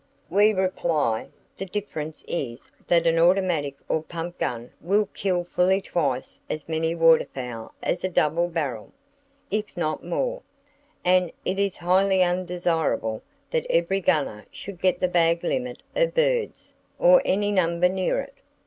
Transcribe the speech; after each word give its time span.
We 0.31 0.51
reply, 0.51 1.27
"The 1.57 1.67
difference 1.67 2.25
is 2.27 2.67
that 2.87 3.05
an 3.05 3.19
automatic 3.19 3.75
or 3.87 4.01
pump 4.01 4.39
gun 4.39 4.71
will 4.81 5.05
kill 5.13 5.43
fully 5.43 5.79
twice 5.79 6.39
as 6.49 6.67
many 6.67 6.95
waterfowl 6.95 7.75
as 7.83 8.03
a 8.03 8.09
double 8.09 8.47
barrel, 8.47 8.91
if 9.51 9.77
not 9.77 10.03
more; 10.03 10.41
and 11.05 11.31
it 11.45 11.59
is 11.59 11.77
highly 11.77 12.23
undesirable 12.23 13.21
that 13.51 13.67
every 13.69 14.01
gunner 14.01 14.47
should 14.49 14.81
get 14.81 14.97
the 14.97 15.07
bag 15.07 15.43
limit 15.43 15.83
of 15.95 16.15
[Page 16.15 16.73
148] 16.97 16.97
birds, 16.97 16.97
or 16.97 17.21
any 17.23 17.51
number 17.51 17.87
near 17.87 18.21
it! 18.21 18.41